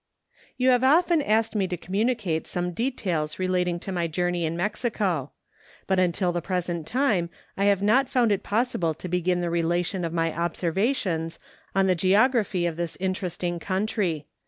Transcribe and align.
You 0.57 0.69
have 0.69 0.83
often 0.83 1.21
asked 1.21 1.53
me 1.55 1.67
to 1.67 1.77
communicate 1.77 2.47
some 2.47 2.73
de¬ 2.73 2.97
tails 2.97 3.37
relating 3.37 3.79
to 3.81 3.91
my 3.91 4.07
journey 4.07 4.45
in 4.47 4.57
Mexico; 4.57 5.29
but 5.85 5.99
until 5.99 6.31
the 6.31 6.41
present 6.41 6.87
time 6.87 7.29
I 7.55 7.65
have 7.65 7.83
not 7.83 8.09
found 8.09 8.31
it 8.31 8.41
possible 8.41 8.95
to 8.95 9.07
begin 9.07 9.41
the 9.41 9.51
relation 9.51 10.03
of 10.03 10.11
my 10.11 10.33
observations 10.35 11.37
on 11.75 11.85
the 11.85 11.95
geo¬ 11.95 12.31
graphy 12.31 12.67
of 12.67 12.77
this 12.77 12.97
interesting 12.99 13.59
country. 13.59 14.25